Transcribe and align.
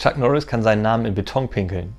Chuck 0.00 0.16
Norris 0.16 0.46
kann 0.46 0.62
seinen 0.62 0.80
Namen 0.80 1.04
in 1.04 1.14
Beton 1.14 1.50
pinkeln. 1.50 1.94